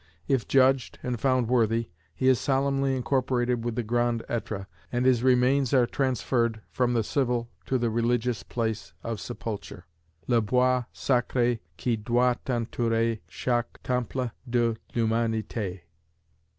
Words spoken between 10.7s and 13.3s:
sacré" qui doit entourer